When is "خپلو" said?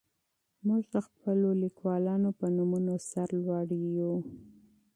1.07-1.47